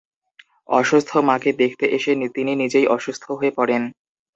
অসুস্থ 0.71 1.11
মাকে 1.27 1.51
দেখতে 1.61 1.85
এসে 1.97 2.11
তিনি 2.35 2.51
নিজেই 2.61 2.85
অসুস্থ 2.95 3.23
হয়ে 3.31 3.51
পড়েন। 3.57 3.83